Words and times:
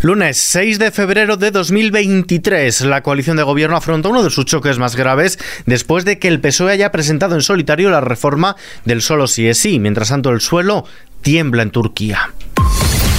Lunes 0.00 0.36
6 0.36 0.78
de 0.78 0.92
febrero 0.92 1.36
de 1.36 1.50
2023, 1.50 2.82
la 2.82 3.02
coalición 3.02 3.36
de 3.36 3.42
gobierno 3.42 3.76
afronta 3.76 4.08
uno 4.08 4.22
de 4.22 4.30
sus 4.30 4.44
choques 4.44 4.78
más 4.78 4.94
graves 4.94 5.40
después 5.66 6.04
de 6.04 6.20
que 6.20 6.28
el 6.28 6.40
PSOE 6.40 6.72
haya 6.72 6.92
presentado 6.92 7.34
en 7.34 7.42
solitario 7.42 7.90
la 7.90 8.00
reforma 8.00 8.54
del 8.84 9.02
solo 9.02 9.26
sí 9.26 9.48
es 9.48 9.58
sí. 9.58 9.80
Mientras 9.80 10.10
tanto, 10.10 10.30
el 10.30 10.40
suelo 10.40 10.84
tiembla 11.20 11.62
en 11.62 11.70
Turquía. 11.70 12.32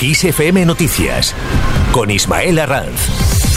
ISFM 0.02 0.66
Noticias 0.66 1.36
con 1.92 2.12
Ismael 2.12 2.60
Arranz. 2.60 3.49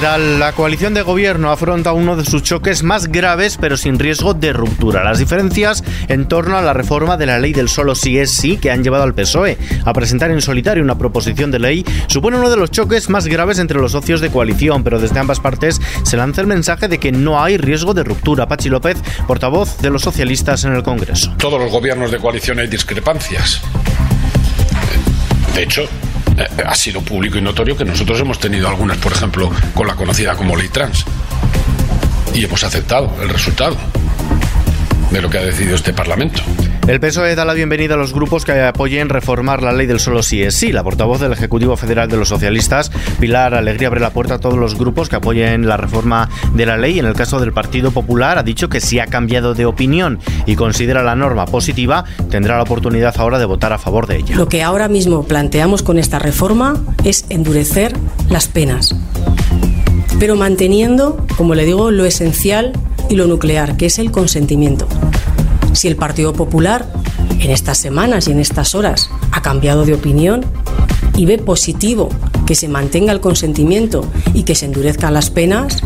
La 0.00 0.52
coalición 0.52 0.94
de 0.94 1.02
gobierno 1.02 1.50
afronta 1.50 1.92
uno 1.92 2.14
de 2.14 2.24
sus 2.24 2.44
choques 2.44 2.84
más 2.84 3.08
graves 3.08 3.58
pero 3.60 3.76
sin 3.76 3.98
riesgo 3.98 4.32
de 4.32 4.52
ruptura. 4.52 5.02
Las 5.02 5.18
diferencias 5.18 5.82
en 6.06 6.28
torno 6.28 6.56
a 6.56 6.62
la 6.62 6.72
reforma 6.72 7.16
de 7.16 7.26
la 7.26 7.40
ley 7.40 7.52
del 7.52 7.68
solo 7.68 7.96
sí 7.96 8.16
es 8.16 8.30
sí 8.30 8.58
que 8.58 8.70
han 8.70 8.84
llevado 8.84 9.02
al 9.02 9.14
PSOE 9.14 9.58
a 9.84 9.92
presentar 9.92 10.30
en 10.30 10.40
solitario 10.40 10.84
una 10.84 10.96
proposición 10.96 11.50
de 11.50 11.58
ley 11.58 11.84
supone 12.06 12.36
uno 12.36 12.48
de 12.48 12.56
los 12.56 12.70
choques 12.70 13.08
más 13.08 13.26
graves 13.26 13.58
entre 13.58 13.80
los 13.80 13.90
socios 13.90 14.20
de 14.20 14.30
coalición, 14.30 14.84
pero 14.84 15.00
desde 15.00 15.18
ambas 15.18 15.40
partes 15.40 15.80
se 16.04 16.16
lanza 16.16 16.42
el 16.42 16.46
mensaje 16.46 16.86
de 16.86 16.98
que 16.98 17.10
no 17.10 17.42
hay 17.42 17.56
riesgo 17.56 17.92
de 17.92 18.04
ruptura. 18.04 18.46
Pachi 18.46 18.68
López, 18.68 18.98
portavoz 19.26 19.78
de 19.78 19.90
los 19.90 20.02
socialistas 20.02 20.62
en 20.64 20.74
el 20.74 20.84
Congreso. 20.84 21.34
Todos 21.38 21.60
los 21.60 21.72
gobiernos 21.72 22.12
de 22.12 22.18
coalición 22.18 22.60
hay 22.60 22.68
discrepancias. 22.68 23.60
De 25.56 25.64
hecho, 25.64 25.88
eh, 26.38 26.48
ha 26.64 26.74
sido 26.74 27.02
público 27.02 27.38
y 27.38 27.42
notorio 27.42 27.76
que 27.76 27.84
nosotros 27.84 28.20
hemos 28.20 28.38
tenido 28.38 28.68
algunas, 28.68 28.96
por 28.98 29.12
ejemplo, 29.12 29.50
con 29.74 29.86
la 29.86 29.94
conocida 29.94 30.36
como 30.36 30.56
ley 30.56 30.68
trans. 30.68 31.04
Y 32.34 32.44
hemos 32.44 32.62
aceptado 32.62 33.12
el 33.20 33.28
resultado 33.28 33.76
de 35.10 35.22
lo 35.22 35.30
que 35.30 35.38
ha 35.38 35.42
decidido 35.42 35.74
este 35.74 35.92
Parlamento. 35.92 36.42
El 36.86 37.00
PSOE 37.00 37.34
da 37.34 37.44
la 37.44 37.52
bienvenida 37.52 37.94
a 37.94 37.96
los 37.98 38.14
grupos 38.14 38.44
que 38.46 38.52
apoyen 38.62 39.10
reformar 39.10 39.62
la 39.62 39.72
ley 39.72 39.86
del 39.86 40.00
solo 40.00 40.22
sí 40.22 40.42
es 40.42 40.54
sí. 40.54 40.72
La 40.72 40.82
portavoz 40.82 41.20
del 41.20 41.32
Ejecutivo 41.32 41.76
Federal 41.76 42.08
de 42.08 42.16
los 42.16 42.28
Socialistas, 42.28 42.90
Pilar 43.20 43.54
Alegría, 43.54 43.88
abre 43.88 44.00
la 44.00 44.10
puerta 44.10 44.34
a 44.34 44.38
todos 44.38 44.58
los 44.58 44.74
grupos 44.74 45.10
que 45.10 45.16
apoyen 45.16 45.68
la 45.68 45.76
reforma 45.76 46.30
de 46.54 46.64
la 46.64 46.78
ley. 46.78 46.98
En 46.98 47.04
el 47.04 47.14
caso 47.14 47.40
del 47.40 47.52
Partido 47.52 47.90
Popular, 47.90 48.38
ha 48.38 48.42
dicho 48.42 48.68
que 48.68 48.80
si 48.80 48.98
ha 49.00 49.06
cambiado 49.06 49.52
de 49.52 49.66
opinión 49.66 50.18
y 50.46 50.56
considera 50.56 51.02
la 51.02 51.14
norma 51.14 51.46
positiva, 51.46 52.04
tendrá 52.30 52.56
la 52.56 52.62
oportunidad 52.62 53.14
ahora 53.18 53.38
de 53.38 53.44
votar 53.44 53.72
a 53.74 53.78
favor 53.78 54.06
de 54.06 54.16
ella. 54.16 54.36
Lo 54.36 54.48
que 54.48 54.62
ahora 54.62 54.88
mismo 54.88 55.24
planteamos 55.24 55.82
con 55.82 55.98
esta 55.98 56.18
reforma 56.18 56.76
es 57.04 57.26
endurecer 57.28 57.92
las 58.30 58.48
penas, 58.48 58.96
pero 60.18 60.36
manteniendo, 60.36 61.22
como 61.36 61.54
le 61.54 61.66
digo, 61.66 61.90
lo 61.90 62.06
esencial 62.06 62.72
y 63.08 63.14
lo 63.16 63.26
nuclear, 63.26 63.76
que 63.76 63.86
es 63.86 63.98
el 63.98 64.10
consentimiento. 64.10 64.86
Si 65.72 65.88
el 65.88 65.96
Partido 65.96 66.32
Popular 66.32 66.86
en 67.40 67.50
estas 67.50 67.78
semanas 67.78 68.28
y 68.28 68.32
en 68.32 68.40
estas 68.40 68.74
horas 68.74 69.10
ha 69.32 69.42
cambiado 69.42 69.84
de 69.84 69.94
opinión 69.94 70.44
y 71.16 71.26
ve 71.26 71.38
positivo 71.38 72.08
que 72.46 72.54
se 72.54 72.68
mantenga 72.68 73.12
el 73.12 73.20
consentimiento 73.20 74.04
y 74.34 74.44
que 74.44 74.54
se 74.54 74.66
endurezcan 74.66 75.14
las 75.14 75.30
penas, 75.30 75.82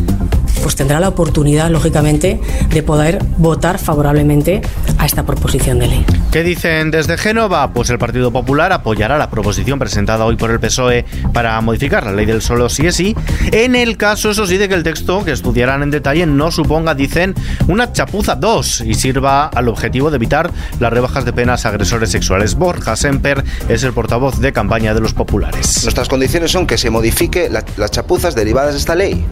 pues 0.63 0.77
tendrá 0.77 1.01
la 1.01 1.09
oportunidad, 1.09 1.71
lógicamente, 1.71 2.41
de 2.71 2.83
poder 2.83 3.25
votar 3.39 3.79
favorablemente 3.79 4.63
a 4.99 5.07
esta 5.07 5.25
proposición 5.25 5.79
de 5.81 5.89
ley. 5.89 6.07
¿Qué 6.33 6.43
dicen 6.43 6.91
desde 6.91 7.19
Génova? 7.19 7.75
Pues 7.75 7.91
el 7.91 7.99
Partido 7.99 8.33
Popular 8.33 8.73
apoyará 8.73 9.19
la 9.19 9.29
proposición 9.29 9.79
presentada 9.79 10.25
hoy 10.25 10.37
por 10.37 10.51
el 10.51 10.61
PSOE 10.61 11.05
para 11.35 11.61
modificar 11.61 12.07
la 12.07 12.13
ley 12.13 12.25
del 12.25 12.41
solo 12.41 12.71
sí 12.71 12.87
es 12.87 12.97
sí, 12.97 13.15
en 13.51 13.77
el 13.77 13.99
caso, 13.99 14.31
eso 14.31 14.47
sí, 14.47 14.57
de 14.57 14.67
que 14.67 14.75
el 14.75 14.83
texto 14.83 15.27
que 15.27 15.33
estudiarán 15.33 15.83
en 15.83 15.91
detalle 15.91 16.25
no 16.25 16.51
suponga, 16.51 16.95
dicen, 16.95 17.35
una 17.69 17.93
chapuza 17.93 18.35
2 18.35 18.81
y 18.87 18.95
sirva 18.95 19.49
al 19.49 19.69
objetivo 19.69 20.11
de 20.11 20.17
evitar 20.17 20.51
las 20.81 20.91
rebajas 20.91 21.27
de 21.27 21.35
penas 21.35 21.67
a 21.67 21.69
agresores 21.69 22.11
sexuales. 22.11 22.55
Borja 22.55 22.97
Semper 22.97 23.45
es 23.69 23.83
el 23.83 23.93
portavoz 23.93 24.41
de 24.41 24.55
campaña 24.55 24.95
de 24.95 25.01
los 25.01 25.13
populares. 25.13 25.83
Nuestras 25.83 26.09
condiciones 26.09 26.51
son 26.51 26.67
que 26.67 26.79
se 26.79 26.89
modifique 26.89 27.51
las 27.51 27.91
chapuzas 27.91 28.35
derivadas 28.35 28.73
de 28.73 28.79
esta 28.79 28.95
ley. 28.95 29.23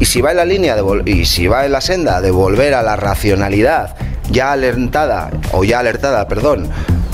Y 0.00 0.06
si 0.06 0.22
va 0.22 0.30
en 0.30 0.38
la 0.38 0.46
línea 0.46 0.74
de 0.74 1.02
y 1.04 1.26
si 1.26 1.48
va 1.48 1.66
en 1.66 1.72
la 1.72 1.82
senda 1.82 2.22
de 2.22 2.30
volver 2.30 2.72
a 2.72 2.82
la 2.82 2.96
racionalidad 2.96 3.94
ya 4.30 4.52
alertada 4.52 5.30
o 5.52 5.64
ya 5.64 5.80
alertada, 5.80 6.26
perdón, 6.28 6.68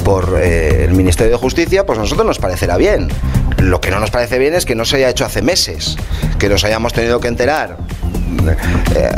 por 0.04 0.38
eh, 0.40 0.84
el 0.84 0.92
Ministerio 0.92 1.32
de 1.32 1.38
Justicia, 1.38 1.84
pues 1.84 1.98
a 1.98 2.02
nosotros 2.02 2.26
nos 2.26 2.38
parecerá 2.38 2.76
bien. 2.76 3.08
Lo 3.58 3.80
que 3.80 3.90
no 3.90 3.98
nos 3.98 4.10
parece 4.10 4.38
bien 4.38 4.54
es 4.54 4.64
que 4.64 4.74
no 4.74 4.84
se 4.84 4.96
haya 4.96 5.10
hecho 5.10 5.24
hace 5.24 5.42
meses, 5.42 5.96
que 6.38 6.48
nos 6.48 6.64
hayamos 6.64 6.92
tenido 6.92 7.20
que 7.20 7.28
enterar 7.28 7.78
eh, 8.94 9.10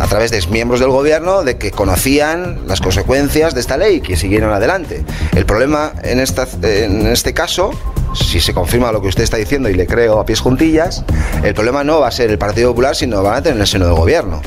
a 0.00 0.06
través 0.08 0.30
de 0.30 0.44
miembros 0.48 0.80
del 0.80 0.90
gobierno 0.90 1.44
de 1.44 1.56
que 1.56 1.70
conocían 1.70 2.60
las 2.66 2.80
consecuencias 2.80 3.54
de 3.54 3.60
esta 3.60 3.76
ley 3.76 3.96
y 3.96 4.00
que 4.00 4.16
siguieron 4.16 4.52
adelante. 4.52 5.04
El 5.34 5.46
problema 5.46 5.92
en, 6.02 6.20
esta, 6.20 6.46
en 6.62 7.06
este 7.06 7.32
caso 7.32 7.70
si 8.14 8.40
se 8.40 8.54
confirma 8.54 8.92
lo 8.92 9.00
que 9.00 9.08
usted 9.08 9.22
está 9.22 9.36
diciendo 9.36 9.68
y 9.68 9.74
le 9.74 9.86
creo 9.86 10.18
a 10.18 10.26
pies 10.26 10.40
juntillas, 10.40 11.04
el 11.42 11.54
problema 11.54 11.84
no 11.84 12.00
va 12.00 12.08
a 12.08 12.10
ser 12.10 12.30
el 12.30 12.38
Partido 12.38 12.70
Popular, 12.70 12.96
sino 12.96 13.22
va 13.22 13.36
a 13.36 13.42
tener 13.42 13.60
el 13.60 13.66
seno 13.66 13.86
del 13.86 13.94
gobierno. 13.94 14.40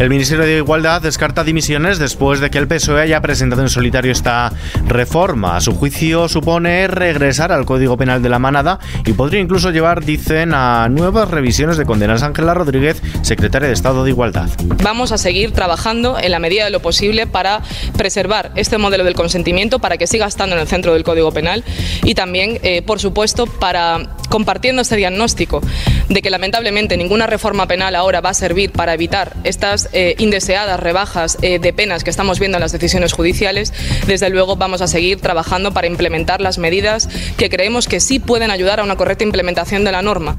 El 0.00 0.08
Ministerio 0.08 0.46
de 0.46 0.56
Igualdad 0.56 1.02
descarta 1.02 1.44
dimisiones 1.44 1.98
después 1.98 2.40
de 2.40 2.48
que 2.48 2.56
el 2.56 2.66
PSOE 2.66 3.02
haya 3.02 3.20
presentado 3.20 3.60
en 3.60 3.68
solitario 3.68 4.10
esta 4.10 4.50
reforma. 4.86 5.58
A 5.58 5.60
su 5.60 5.74
juicio 5.74 6.26
supone 6.26 6.86
regresar 6.86 7.52
al 7.52 7.66
Código 7.66 7.98
Penal 7.98 8.22
de 8.22 8.30
la 8.30 8.38
Manada 8.38 8.78
y 9.04 9.12
podría 9.12 9.40
incluso 9.40 9.70
llevar, 9.70 10.02
dicen, 10.02 10.54
a 10.54 10.88
nuevas 10.88 11.30
revisiones 11.30 11.76
de 11.76 11.84
condenas. 11.84 12.22
Ángela 12.22 12.54
Rodríguez, 12.54 13.02
secretaria 13.20 13.68
de 13.68 13.74
Estado 13.74 14.02
de 14.02 14.08
Igualdad. 14.08 14.48
Vamos 14.82 15.12
a 15.12 15.18
seguir 15.18 15.52
trabajando 15.52 16.18
en 16.18 16.30
la 16.30 16.38
medida 16.38 16.64
de 16.64 16.70
lo 16.70 16.80
posible 16.80 17.26
para 17.26 17.60
preservar 17.98 18.52
este 18.54 18.78
modelo 18.78 19.04
del 19.04 19.14
consentimiento, 19.14 19.80
para 19.80 19.98
que 19.98 20.06
siga 20.06 20.24
estando 20.24 20.56
en 20.56 20.62
el 20.62 20.66
centro 20.66 20.94
del 20.94 21.04
Código 21.04 21.30
Penal 21.30 21.62
y 22.04 22.14
también, 22.14 22.58
eh, 22.62 22.80
por 22.80 23.00
supuesto, 23.00 23.44
para 23.44 24.16
compartiendo 24.30 24.80
este 24.80 24.96
diagnóstico 24.96 25.60
de 26.08 26.22
que 26.22 26.30
lamentablemente 26.30 26.96
ninguna 26.96 27.26
reforma 27.26 27.66
penal 27.66 27.94
ahora 27.94 28.22
va 28.22 28.30
a 28.30 28.34
servir 28.34 28.72
para 28.72 28.94
evitar 28.94 29.36
estas 29.44 29.90
eh, 29.92 30.14
indeseadas 30.16 30.80
rebajas 30.80 31.36
eh, 31.42 31.58
de 31.58 31.72
penas 31.74 32.04
que 32.04 32.10
estamos 32.10 32.38
viendo 32.38 32.56
en 32.56 32.62
las 32.62 32.72
decisiones 32.72 33.12
judiciales, 33.12 33.74
desde 34.06 34.30
luego 34.30 34.56
vamos 34.56 34.80
a 34.80 34.86
seguir 34.86 35.20
trabajando 35.20 35.72
para 35.72 35.86
implementar 35.86 36.40
las 36.40 36.56
medidas 36.56 37.08
que 37.36 37.50
creemos 37.50 37.86
que 37.86 38.00
sí 38.00 38.18
pueden 38.18 38.50
ayudar 38.50 38.80
a 38.80 38.84
una 38.84 38.96
correcta 38.96 39.24
implementación 39.24 39.84
de 39.84 39.92
la 39.92 40.00
norma. 40.00 40.36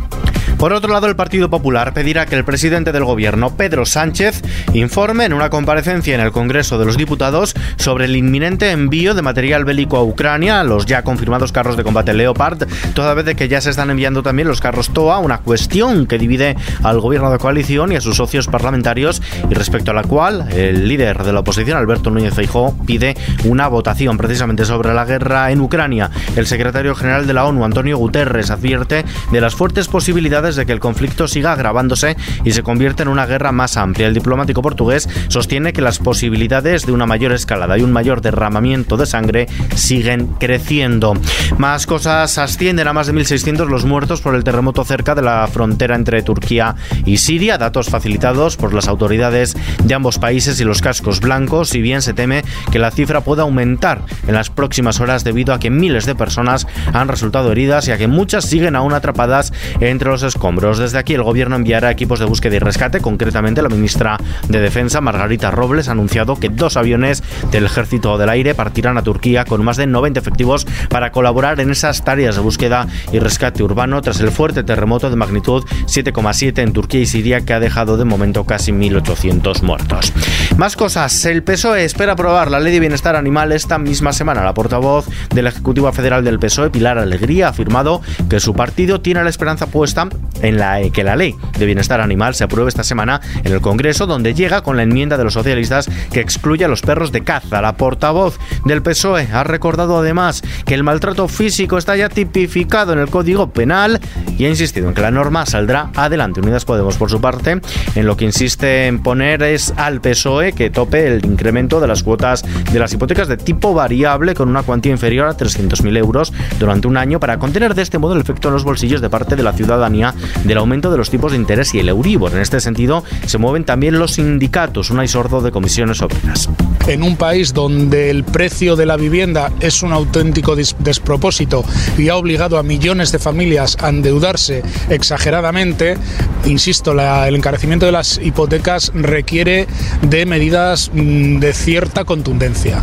Por 0.61 0.73
otro 0.73 0.93
lado, 0.93 1.07
el 1.07 1.15
Partido 1.15 1.49
Popular 1.49 1.91
pedirá 1.91 2.27
que 2.27 2.35
el 2.35 2.45
presidente 2.45 2.91
del 2.91 3.03
Gobierno, 3.03 3.57
Pedro 3.57 3.83
Sánchez, 3.83 4.43
informe 4.75 5.25
en 5.25 5.33
una 5.33 5.49
comparecencia 5.49 6.13
en 6.13 6.21
el 6.21 6.31
Congreso 6.31 6.77
de 6.77 6.85
los 6.85 6.97
Diputados 6.97 7.55
sobre 7.77 8.05
el 8.05 8.15
inminente 8.15 8.69
envío 8.69 9.15
de 9.15 9.23
material 9.23 9.65
bélico 9.65 9.97
a 9.97 10.03
Ucrania, 10.03 10.63
los 10.63 10.85
ya 10.85 11.01
confirmados 11.01 11.51
carros 11.51 11.77
de 11.77 11.83
combate 11.83 12.13
Leopard, 12.13 12.67
toda 12.93 13.15
vez 13.15 13.25
de 13.25 13.35
que 13.35 13.47
ya 13.47 13.59
se 13.59 13.71
están 13.71 13.89
enviando 13.89 14.21
también 14.21 14.47
los 14.47 14.61
carros 14.61 14.93
TOA, 14.93 15.17
una 15.17 15.39
cuestión 15.39 16.05
que 16.05 16.19
divide 16.19 16.55
al 16.83 16.99
Gobierno 16.99 17.31
de 17.31 17.39
coalición 17.39 17.91
y 17.91 17.95
a 17.95 18.01
sus 18.01 18.17
socios 18.17 18.45
parlamentarios 18.45 19.19
y 19.49 19.55
respecto 19.55 19.89
a 19.89 19.95
la 19.95 20.03
cual 20.03 20.47
el 20.53 20.87
líder 20.87 21.23
de 21.23 21.33
la 21.33 21.39
oposición, 21.39 21.79
Alberto 21.79 22.11
Núñez 22.11 22.35
Feijóo, 22.35 22.77
pide 22.85 23.17
una 23.45 23.67
votación 23.67 24.15
precisamente 24.15 24.65
sobre 24.65 24.93
la 24.93 25.05
guerra 25.05 25.49
en 25.49 25.59
Ucrania. 25.59 26.11
El 26.35 26.45
secretario 26.45 26.93
general 26.93 27.25
de 27.25 27.33
la 27.33 27.45
ONU, 27.45 27.65
Antonio 27.65 27.97
Guterres, 27.97 28.51
advierte 28.51 29.05
de 29.31 29.41
las 29.41 29.55
fuertes 29.55 29.87
posibilidades 29.87 30.50
de 30.55 30.65
que 30.65 30.71
el 30.71 30.79
conflicto 30.79 31.27
siga 31.27 31.53
agravándose 31.53 32.15
y 32.43 32.51
se 32.51 32.63
convierta 32.63 33.03
en 33.03 33.09
una 33.09 33.25
guerra 33.25 33.51
más 33.51 33.77
amplia. 33.77 34.07
El 34.07 34.13
diplomático 34.13 34.61
portugués 34.61 35.07
sostiene 35.27 35.73
que 35.73 35.81
las 35.81 35.99
posibilidades 35.99 36.85
de 36.85 36.91
una 36.91 37.05
mayor 37.05 37.31
escalada 37.31 37.77
y 37.77 37.83
un 37.83 37.91
mayor 37.91 38.21
derramamiento 38.21 38.97
de 38.97 39.05
sangre 39.05 39.47
siguen 39.75 40.27
creciendo. 40.39 41.13
Más 41.57 41.85
cosas 41.85 42.37
ascienden 42.37 42.87
a 42.87 42.93
más 42.93 43.07
de 43.07 43.13
1.600 43.13 43.67
los 43.67 43.85
muertos 43.85 44.21
por 44.21 44.35
el 44.35 44.43
terremoto 44.43 44.83
cerca 44.83 45.15
de 45.15 45.21
la 45.21 45.47
frontera 45.47 45.95
entre 45.95 46.21
Turquía 46.23 46.75
y 47.05 47.17
Siria, 47.17 47.57
datos 47.57 47.89
facilitados 47.89 48.57
por 48.57 48.73
las 48.73 48.87
autoridades 48.87 49.55
de 49.83 49.93
ambos 49.93 50.19
países 50.19 50.59
y 50.59 50.63
los 50.63 50.81
cascos 50.81 51.19
blancos, 51.19 51.69
si 51.69 51.81
bien 51.81 52.01
se 52.01 52.13
teme 52.13 52.43
que 52.71 52.79
la 52.79 52.91
cifra 52.91 53.21
pueda 53.21 53.43
aumentar 53.43 54.01
en 54.27 54.33
las 54.33 54.49
próximas 54.49 54.99
horas 54.99 55.23
debido 55.23 55.53
a 55.53 55.59
que 55.59 55.69
miles 55.69 56.05
de 56.05 56.15
personas 56.15 56.67
han 56.93 57.07
resultado 57.07 57.51
heridas 57.51 57.87
y 57.87 57.91
a 57.91 57.97
que 57.97 58.07
muchas 58.07 58.45
siguen 58.45 58.75
aún 58.75 58.93
atrapadas 58.93 59.53
entre 59.79 60.09
los 60.09 60.23
desde 60.41 60.97
aquí 60.97 61.13
el 61.13 61.21
gobierno 61.21 61.55
enviará 61.55 61.91
equipos 61.91 62.19
de 62.19 62.25
búsqueda 62.25 62.55
y 62.55 62.59
rescate. 62.59 62.99
Concretamente, 62.99 63.61
la 63.61 63.69
ministra 63.69 64.17
de 64.47 64.59
Defensa, 64.59 64.99
Margarita 64.99 65.51
Robles, 65.51 65.87
ha 65.87 65.91
anunciado 65.91 66.35
que 66.35 66.49
dos 66.49 66.77
aviones 66.77 67.23
del 67.51 67.65
Ejército 67.65 68.17
del 68.17 68.29
Aire 68.29 68.55
partirán 68.55 68.97
a 68.97 69.03
Turquía 69.03 69.45
con 69.45 69.63
más 69.63 69.77
de 69.77 69.85
90 69.85 70.19
efectivos 70.19 70.65
para 70.89 71.11
colaborar 71.11 71.59
en 71.59 71.69
esas 71.69 72.03
tareas 72.03 72.35
de 72.35 72.41
búsqueda 72.41 72.87
y 73.11 73.19
rescate 73.19 73.61
urbano 73.61 74.01
tras 74.01 74.19
el 74.19 74.31
fuerte 74.31 74.63
terremoto 74.63 75.11
de 75.11 75.15
magnitud 75.15 75.63
7,7 75.85 76.59
en 76.63 76.73
Turquía 76.73 77.01
y 77.01 77.05
Siria 77.05 77.41
que 77.41 77.53
ha 77.53 77.59
dejado 77.59 77.97
de 77.97 78.05
momento 78.05 78.43
casi 78.43 78.71
1.800 78.71 79.61
muertos. 79.61 80.11
Más 80.57 80.75
cosas. 80.75 81.23
El 81.25 81.43
PSOE 81.43 81.85
espera 81.85 82.13
aprobar 82.13 82.49
la 82.49 82.59
Ley 82.59 82.73
de 82.73 82.79
Bienestar 82.79 83.15
Animal 83.15 83.51
esta 83.51 83.77
misma 83.77 84.11
semana. 84.11 84.43
La 84.43 84.55
portavoz 84.55 85.05
de 85.33 85.43
la 85.43 85.49
Ejecutiva 85.49 85.93
Federal 85.93 86.23
del 86.23 86.39
PSOE, 86.39 86.71
Pilar 86.71 86.97
Alegría, 86.97 87.47
ha 87.47 87.49
afirmado 87.51 88.01
que 88.27 88.39
su 88.39 88.53
partido 88.53 89.01
tiene 89.01 89.23
la 89.23 89.29
esperanza 89.29 89.67
puesta 89.67 90.09
en 90.41 90.57
la 90.57 90.81
que 90.91 91.03
la 91.03 91.15
ley 91.15 91.35
de 91.57 91.65
bienestar 91.65 92.01
animal 92.01 92.35
se 92.35 92.43
apruebe 92.43 92.69
esta 92.69 92.83
semana 92.83 93.21
en 93.43 93.51
el 93.51 93.61
Congreso, 93.61 94.07
donde 94.07 94.33
llega 94.33 94.61
con 94.61 94.77
la 94.77 94.83
enmienda 94.83 95.17
de 95.17 95.23
los 95.23 95.33
socialistas 95.33 95.89
que 96.11 96.19
excluye 96.19 96.65
a 96.65 96.67
los 96.67 96.81
perros 96.81 97.11
de 97.11 97.21
caza. 97.21 97.61
La 97.61 97.77
portavoz 97.77 98.39
del 98.65 98.81
PSOE 98.81 99.27
ha 99.31 99.43
recordado 99.43 99.97
además 99.97 100.41
que 100.65 100.73
el 100.73 100.83
maltrato 100.83 101.27
físico 101.27 101.77
está 101.77 101.95
ya 101.95 102.09
tipificado 102.09 102.93
en 102.93 102.99
el 102.99 103.09
Código 103.09 103.51
Penal 103.51 103.99
y 104.37 104.45
ha 104.45 104.49
insistido 104.49 104.87
en 104.87 104.93
que 104.93 105.01
la 105.01 105.11
norma 105.11 105.45
saldrá 105.45 105.89
adelante. 105.95 106.41
Unidas 106.41 106.65
Podemos, 106.65 106.97
por 106.97 107.09
su 107.09 107.21
parte, 107.21 107.61
en 107.95 108.05
lo 108.05 108.17
que 108.17 108.25
insiste 108.25 108.87
en 108.87 109.01
poner 109.01 109.43
es 109.43 109.73
al 109.77 110.01
PSOE 110.01 110.53
que 110.53 110.69
tope 110.69 111.07
el 111.07 111.25
incremento 111.25 111.79
de 111.79 111.87
las 111.87 112.03
cuotas 112.03 112.43
de 112.71 112.79
las 112.79 112.93
hipotecas 112.93 113.27
de 113.27 113.37
tipo 113.37 113.73
variable 113.73 114.33
con 114.33 114.49
una 114.49 114.63
cuantía 114.63 114.91
inferior 114.91 115.27
a 115.27 115.37
300.000 115.37 115.97
euros 115.97 116.33
durante 116.59 116.87
un 116.87 116.97
año 116.97 117.19
para 117.19 117.37
contener 117.39 117.75
de 117.75 117.81
este 117.81 117.97
modo 117.97 118.13
el 118.13 118.21
efecto 118.21 118.47
en 118.47 118.53
los 118.53 118.63
bolsillos 118.63 119.01
de 119.01 119.09
parte 119.09 119.35
de 119.35 119.43
la 119.43 119.53
ciudadanía 119.53 120.13
del 120.43 120.57
aumento 120.57 120.91
de 120.91 120.97
los 120.97 121.09
tipos 121.09 121.31
de 121.31 121.37
interés 121.37 121.73
y 121.73 121.79
el 121.79 121.89
Euribor. 121.89 122.33
En 122.33 122.41
este 122.41 122.59
sentido, 122.59 123.03
se 123.25 123.37
mueven 123.37 123.65
también 123.65 123.99
los 123.99 124.13
sindicatos, 124.13 124.89
un 124.89 125.01
sordo 125.07 125.41
de 125.41 125.51
comisiones 125.51 126.01
obreras. 126.01 126.49
En 126.87 127.03
un 127.03 127.15
país 127.15 127.53
donde 127.53 128.09
el 128.09 128.23
precio 128.23 128.75
de 128.75 128.85
la 128.85 128.97
vivienda 128.97 129.51
es 129.59 129.83
un 129.83 129.93
auténtico 129.93 130.55
despropósito 130.55 131.63
y 131.97 132.09
ha 132.09 132.15
obligado 132.15 132.57
a 132.57 132.63
millones 132.63 133.11
de 133.11 133.19
familias 133.19 133.77
a 133.81 133.89
endeudarse 133.89 134.63
exageradamente, 134.89 135.97
insisto, 136.45 136.93
el 136.93 137.35
encarecimiento 137.35 137.85
de 137.85 137.91
las 137.91 138.19
hipotecas 138.23 138.91
requiere 138.93 139.67
de 140.01 140.25
medidas 140.25 140.91
mm, 140.93 141.39
de 141.39 141.53
cierta 141.53 142.05
contundencia. 142.05 142.81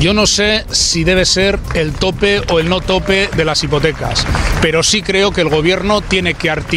Yo 0.00 0.14
no 0.14 0.26
sé 0.26 0.64
si 0.70 1.02
debe 1.02 1.24
ser 1.24 1.58
el 1.74 1.92
tope 1.92 2.40
o 2.50 2.60
el 2.60 2.68
no 2.68 2.80
tope 2.80 3.28
de 3.36 3.44
las 3.44 3.64
hipotecas, 3.64 4.26
pero 4.62 4.82
sí 4.84 5.02
creo 5.02 5.32
que 5.32 5.40
el 5.40 5.48
gobierno 5.48 6.02
tiene 6.02 6.34
que 6.34 6.50
articular 6.50 6.67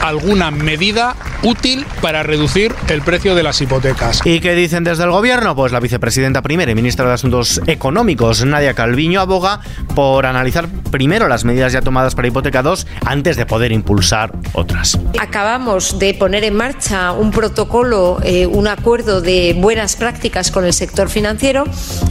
alguna 0.00 0.50
medida 0.50 1.16
útil 1.42 1.86
para 2.00 2.22
reducir 2.22 2.74
el 2.88 3.02
precio 3.02 3.34
de 3.34 3.42
las 3.42 3.60
hipotecas. 3.60 4.20
¿Y 4.24 4.40
qué 4.40 4.54
dicen 4.54 4.84
desde 4.84 5.04
el 5.04 5.10
gobierno? 5.10 5.54
Pues 5.56 5.72
la 5.72 5.80
vicepresidenta 5.80 6.42
primera 6.42 6.70
y 6.70 6.74
ministra 6.74 7.06
de 7.06 7.14
Asuntos 7.14 7.60
Económicos, 7.66 8.44
Nadia 8.44 8.74
Calviño, 8.74 9.20
aboga 9.20 9.60
por 9.94 10.26
analizar 10.26 10.68
primero 10.90 11.28
las 11.28 11.44
medidas 11.44 11.72
ya 11.72 11.82
tomadas 11.82 12.14
para 12.14 12.28
hipotecados 12.28 12.86
antes 13.04 13.36
de 13.36 13.46
poder 13.46 13.72
impulsar 13.72 14.32
otras. 14.52 14.98
Acabamos 15.18 15.98
de 15.98 16.14
poner 16.14 16.44
en 16.44 16.54
marcha 16.54 17.12
un 17.12 17.30
protocolo, 17.30 18.18
eh, 18.22 18.46
un 18.46 18.68
acuerdo 18.68 19.20
de 19.20 19.54
buenas 19.56 19.96
prácticas 19.96 20.50
con 20.50 20.64
el 20.64 20.72
sector 20.72 21.08
financiero 21.08 21.64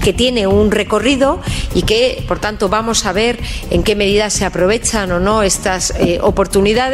que 0.04 0.13
tiene 0.13 0.48
un 0.48 0.72
recorrido 0.72 1.42
y 1.74 1.84
que, 1.84 2.24
por 2.28 2.40
tanto, 2.40 2.69
vamos 2.69 3.06
a 3.06 3.13
ver 3.13 3.40
en 3.69 3.84
qué 3.84 3.95
medidas 3.95 4.34
se 4.34 4.45
aprovechan 4.45 5.12
o 5.12 5.19
no 5.19 5.44
estas 5.44 5.92
eh, 6.00 6.19
oportunidades, 6.22 6.89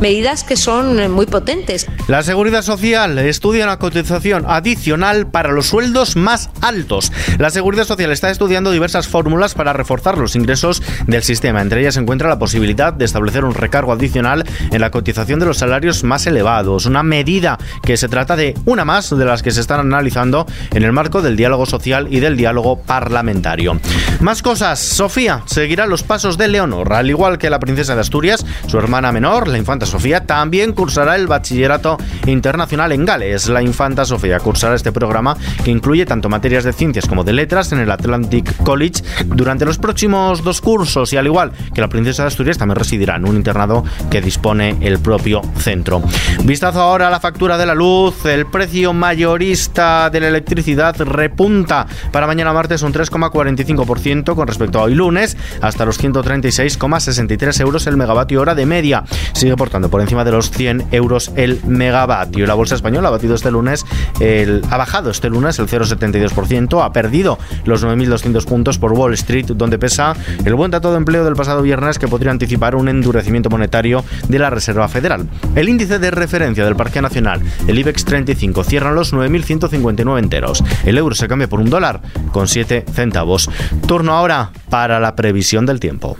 medidas 0.00 0.44
que 0.44 0.56
son 0.56 1.10
muy 1.10 1.26
potentes. 1.26 1.86
La 2.08 2.22
Seguridad 2.22 2.62
Social 2.62 3.18
estudia 3.18 3.64
una 3.64 3.78
cotización 3.78 4.44
adicional 4.46 5.26
para 5.26 5.52
los 5.52 5.66
sueldos 5.66 6.16
más 6.16 6.50
altos. 6.60 7.12
La 7.38 7.50
Seguridad 7.50 7.84
Social 7.84 8.12
está 8.12 8.30
estudiando 8.30 8.70
diversas 8.70 9.08
fórmulas 9.08 9.54
para 9.54 9.72
reforzar 9.72 10.18
los 10.18 10.36
ingresos 10.36 10.82
del 11.06 11.22
sistema. 11.22 11.60
Entre 11.60 11.80
ellas 11.80 11.94
se 11.94 12.00
encuentra 12.00 12.28
la 12.28 12.38
posibilidad 12.38 12.92
de 12.92 13.04
establecer 13.04 13.44
un 13.44 13.54
recargo 13.54 13.92
adicional 13.92 14.44
en 14.70 14.80
la 14.80 14.90
cotización 14.90 15.40
de 15.40 15.46
los 15.46 15.58
salarios 15.58 16.04
más 16.04 16.26
elevados. 16.26 16.86
Una 16.86 17.02
medida 17.02 17.58
que 17.82 17.96
se 17.96 18.08
trata 18.08 18.36
de 18.36 18.54
una 18.64 18.84
más 18.84 19.10
de 19.10 19.24
las 19.24 19.42
que 19.42 19.50
se 19.50 19.60
están 19.60 19.80
analizando 19.80 20.46
en 20.72 20.82
el 20.82 20.92
marco 20.92 21.22
del 21.22 21.36
diálogo 21.36 21.66
social 21.66 22.08
y 22.10 22.20
del 22.20 22.36
diálogo 22.36 22.80
parlamentario. 22.82 23.80
Más 24.20 24.42
cosas. 24.42 24.78
Sofía 24.78 25.42
seguirá 25.46 25.86
los 25.86 26.02
pasos 26.02 26.38
de 26.38 26.48
Leonor. 26.48 26.92
Al 26.92 27.10
igual 27.10 27.38
que 27.38 27.50
la 27.50 27.58
princesa 27.58 27.94
de 27.94 28.00
Asturias, 28.00 28.44
su 28.66 28.78
hermana 28.78 29.12
menor, 29.16 29.48
la 29.48 29.56
infanta 29.56 29.86
Sofía, 29.86 30.26
también 30.26 30.74
cursará 30.74 31.16
el 31.16 31.26
bachillerato 31.26 31.96
internacional 32.26 32.92
en 32.92 33.06
Gales. 33.06 33.48
La 33.48 33.62
infanta 33.62 34.04
Sofía 34.04 34.38
cursará 34.40 34.74
este 34.74 34.92
programa 34.92 35.38
que 35.64 35.70
incluye 35.70 36.04
tanto 36.04 36.28
materias 36.28 36.64
de 36.64 36.74
ciencias 36.74 37.06
como 37.06 37.24
de 37.24 37.32
letras 37.32 37.72
en 37.72 37.78
el 37.78 37.90
Atlantic 37.90 38.54
College 38.62 39.02
durante 39.24 39.64
los 39.64 39.78
próximos 39.78 40.44
dos 40.44 40.60
cursos 40.60 41.14
y 41.14 41.16
al 41.16 41.24
igual 41.24 41.52
que 41.72 41.80
la 41.80 41.88
princesa 41.88 42.24
de 42.24 42.26
Asturias 42.26 42.58
también 42.58 42.76
residirá 42.76 43.16
en 43.16 43.26
un 43.26 43.36
internado 43.36 43.84
que 44.10 44.20
dispone 44.20 44.76
el 44.82 44.98
propio 44.98 45.40
centro. 45.56 46.02
Vistazo 46.44 46.82
ahora 46.82 47.08
a 47.08 47.10
la 47.10 47.18
factura 47.18 47.56
de 47.56 47.64
la 47.64 47.74
luz. 47.74 48.26
El 48.26 48.44
precio 48.44 48.92
mayorista 48.92 50.10
de 50.10 50.20
la 50.20 50.28
electricidad 50.28 50.94
repunta 51.00 51.86
para 52.12 52.26
mañana 52.26 52.52
martes 52.52 52.82
un 52.82 52.92
3,45% 52.92 54.34
con 54.34 54.46
respecto 54.46 54.78
a 54.78 54.82
hoy 54.82 54.94
lunes 54.94 55.38
hasta 55.62 55.86
los 55.86 55.98
136,63 55.98 57.60
euros 57.62 57.86
el 57.86 57.96
megavatio 57.96 58.42
hora 58.42 58.54
de 58.54 58.66
media. 58.66 59.05
Sigue 59.32 59.56
portando 59.56 59.90
por 59.90 60.00
encima 60.00 60.24
de 60.24 60.32
los 60.32 60.50
100 60.50 60.88
euros 60.92 61.32
el 61.36 61.60
megavatio. 61.64 62.46
La 62.46 62.54
bolsa 62.54 62.74
española 62.74 63.08
ha 63.08 63.10
batido 63.10 63.34
este 63.34 63.50
lunes, 63.50 63.84
el, 64.20 64.62
ha 64.70 64.76
bajado 64.76 65.10
este 65.10 65.28
lunes 65.28 65.58
el 65.58 65.68
0,72%, 65.68 66.84
ha 66.84 66.92
perdido 66.92 67.38
los 67.64 67.84
9.200 67.84 68.44
puntos 68.44 68.78
por 68.78 68.92
Wall 68.92 69.14
Street, 69.14 69.46
donde 69.46 69.78
pesa 69.78 70.14
el 70.44 70.54
buen 70.54 70.70
dato 70.70 70.90
de 70.90 70.96
empleo 70.96 71.24
del 71.24 71.34
pasado 71.34 71.62
viernes 71.62 71.98
que 71.98 72.08
podría 72.08 72.30
anticipar 72.30 72.74
un 72.74 72.88
endurecimiento 72.88 73.50
monetario 73.50 74.04
de 74.28 74.38
la 74.38 74.50
Reserva 74.50 74.88
Federal. 74.88 75.28
El 75.54 75.68
índice 75.68 75.98
de 75.98 76.10
referencia 76.10 76.64
del 76.64 76.76
Parque 76.76 77.02
Nacional, 77.02 77.40
el 77.66 77.78
IBEX 77.78 78.04
35, 78.04 78.64
cierra 78.64 78.92
los 78.92 79.12
9.159 79.12 80.18
enteros. 80.18 80.64
El 80.84 80.98
euro 80.98 81.14
se 81.14 81.28
cambia 81.28 81.48
por 81.48 81.60
un 81.60 81.70
dólar 81.70 82.00
con 82.32 82.48
7 82.48 82.84
centavos. 82.92 83.50
Turno 83.86 84.12
ahora 84.12 84.50
para 84.70 85.00
la 85.00 85.14
previsión 85.16 85.66
del 85.66 85.80
tiempo. 85.80 86.16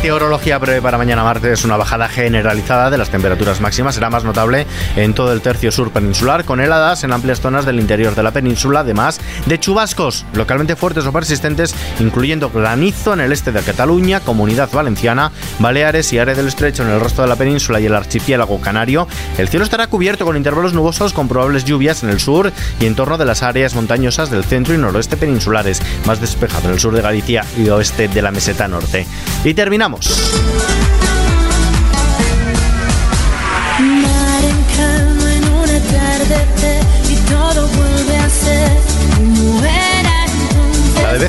Meteorología 0.00 0.58
prevé 0.58 0.80
para 0.80 0.96
mañana 0.96 1.22
martes 1.22 1.62
una 1.62 1.76
bajada 1.76 2.08
generalizada 2.08 2.88
de 2.88 2.96
las 2.96 3.10
temperaturas 3.10 3.60
máximas. 3.60 3.94
Será 3.94 4.08
más 4.08 4.24
notable 4.24 4.66
en 4.96 5.12
todo 5.12 5.34
el 5.34 5.42
tercio 5.42 5.70
sur 5.70 5.90
peninsular, 5.90 6.46
con 6.46 6.58
heladas 6.58 7.04
en 7.04 7.12
amplias 7.12 7.42
zonas 7.42 7.66
del 7.66 7.78
interior 7.78 8.14
de 8.14 8.22
la 8.22 8.30
península, 8.30 8.80
además 8.80 9.20
de 9.44 9.60
chubascos 9.60 10.24
localmente 10.32 10.74
fuertes 10.74 11.04
o 11.04 11.12
persistentes, 11.12 11.74
incluyendo 11.98 12.48
granizo 12.48 13.12
en 13.12 13.20
el 13.20 13.30
este 13.30 13.52
de 13.52 13.60
Cataluña, 13.60 14.20
Comunidad 14.20 14.70
Valenciana, 14.72 15.32
Baleares 15.58 16.10
y 16.14 16.18
área 16.18 16.34
del 16.34 16.48
Estrecho 16.48 16.82
en 16.82 16.88
el 16.88 17.00
resto 17.00 17.20
de 17.20 17.28
la 17.28 17.36
península 17.36 17.78
y 17.78 17.84
el 17.84 17.94
archipiélago 17.94 18.58
canario. 18.58 19.06
El 19.36 19.50
cielo 19.50 19.66
estará 19.66 19.86
cubierto 19.88 20.24
con 20.24 20.34
intervalos 20.34 20.72
nubosos 20.72 21.12
con 21.12 21.28
probables 21.28 21.66
lluvias 21.66 22.02
en 22.02 22.08
el 22.08 22.20
sur 22.20 22.50
y 22.80 22.86
en 22.86 22.94
torno 22.94 23.18
de 23.18 23.26
las 23.26 23.42
áreas 23.42 23.74
montañosas 23.74 24.30
del 24.30 24.44
centro 24.44 24.72
y 24.72 24.78
noroeste 24.78 25.18
peninsulares, 25.18 25.82
más 26.06 26.22
despejado 26.22 26.68
en 26.68 26.72
el 26.72 26.80
sur 26.80 26.94
de 26.94 27.02
Galicia 27.02 27.44
y 27.58 27.68
oeste 27.68 28.08
de 28.08 28.22
la 28.22 28.30
meseta 28.30 28.66
norte. 28.66 29.06
Y 29.44 29.52
terminamos. 29.52 29.89
Mar 29.90 31.09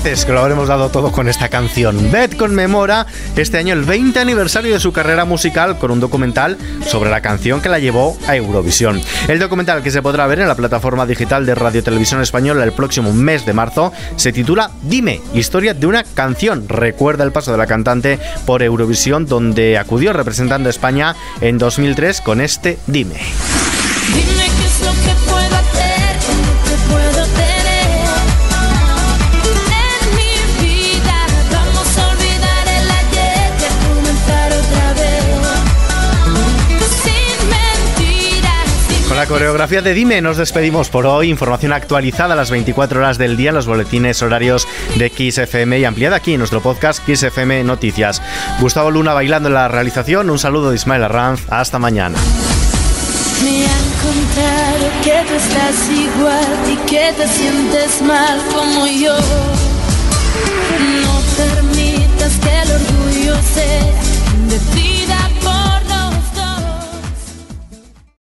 veces 0.03 0.25
que 0.25 0.31
lo 0.31 0.39
habremos 0.39 0.67
dado 0.67 0.89
todo 0.89 1.11
con 1.11 1.27
esta 1.27 1.49
canción. 1.49 2.11
Beth 2.11 2.35
conmemora 2.35 3.05
este 3.35 3.57
año 3.57 3.73
el 3.73 3.83
20 3.83 4.19
aniversario 4.19 4.73
de 4.73 4.79
su 4.79 4.91
carrera 4.91 5.25
musical 5.25 5.77
con 5.77 5.91
un 5.91 5.99
documental 5.99 6.57
sobre 6.87 7.11
la 7.11 7.21
canción 7.21 7.61
que 7.61 7.69
la 7.69 7.77
llevó 7.77 8.17
a 8.27 8.35
Eurovisión. 8.35 9.01
El 9.27 9.37
documental 9.37 9.83
que 9.83 9.91
se 9.91 10.01
podrá 10.01 10.25
ver 10.25 10.39
en 10.39 10.47
la 10.47 10.55
plataforma 10.55 11.05
digital 11.05 11.45
de 11.45 11.55
Radio 11.55 11.83
Televisión 11.83 12.21
Española 12.21 12.63
el 12.63 12.71
próximo 12.71 13.13
mes 13.13 13.45
de 13.45 13.53
marzo 13.53 13.91
se 14.15 14.31
titula 14.31 14.71
Dime, 14.81 15.21
historia 15.33 15.73
de 15.73 15.85
una 15.85 16.03
canción. 16.03 16.67
Recuerda 16.67 17.23
el 17.23 17.31
paso 17.31 17.51
de 17.51 17.57
la 17.59 17.67
cantante 17.67 18.19
por 18.45 18.63
Eurovisión 18.63 19.27
donde 19.27 19.77
acudió 19.77 20.13
representando 20.13 20.69
a 20.69 20.71
España 20.71 21.15
en 21.41 21.59
2003 21.59 22.21
con 22.21 22.41
este 22.41 22.79
Dime. 22.87 23.19
Dime 24.13 24.45
qué 24.57 24.65
es 24.65 24.81
lo 24.81 24.91
que 25.03 25.40
coreografía 39.31 39.81
de 39.81 39.93
Dime 39.93 40.21
nos 40.21 40.35
despedimos 40.35 40.89
por 40.89 41.05
hoy. 41.05 41.29
Información 41.29 41.71
actualizada 41.71 42.33
a 42.33 42.35
las 42.35 42.51
24 42.51 42.99
horas 42.99 43.17
del 43.17 43.37
día 43.37 43.49
en 43.49 43.55
los 43.55 43.65
boletines 43.65 44.21
horarios 44.21 44.67
de 44.97 45.09
Kiss 45.09 45.37
FM 45.37 45.79
y 45.79 45.85
ampliada 45.85 46.17
aquí 46.17 46.33
en 46.33 46.39
nuestro 46.39 46.59
podcast 46.59 46.99
Kiss 47.05 47.23
FM 47.23 47.63
Noticias. 47.63 48.21
Gustavo 48.59 48.91
Luna 48.91 49.13
bailando 49.13 49.47
en 49.47 49.53
la 49.53 49.69
realización. 49.69 50.29
Un 50.29 50.37
saludo 50.37 50.71
de 50.71 50.75
Ismael 50.75 51.05
Arranz. 51.05 51.43
Hasta 51.49 51.79
mañana. 51.79 52.17
Me 53.41 53.63
han 53.63 53.89
contado 54.03 54.91
que 55.01 55.21
estás 55.37 55.89
igual 55.89 56.57
y 56.69 56.75
que 56.89 57.13
te 57.13 57.25
sientes 57.29 58.01
mal 58.01 58.37
como 58.53 58.85
yo. 58.85 59.15
No 61.03 61.21
permitas 61.37 62.33
que 62.35 62.61
el 62.63 62.71
orgullo 62.71 63.35
sea 63.53 63.93
de 64.49 64.90